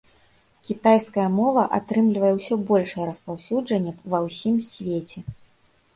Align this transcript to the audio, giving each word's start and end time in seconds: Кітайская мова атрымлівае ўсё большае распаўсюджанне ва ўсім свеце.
Кітайская 0.67 1.25
мова 1.39 1.65
атрымлівае 1.77 2.33
ўсё 2.39 2.53
большае 2.71 3.05
распаўсюджанне 3.11 3.91
ва 4.15 4.19
ўсім 4.29 4.55
свеце. 4.73 5.19